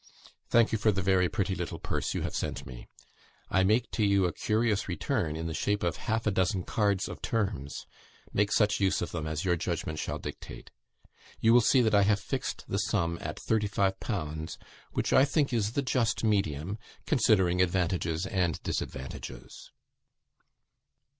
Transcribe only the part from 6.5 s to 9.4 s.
cards of terms. Make such use of them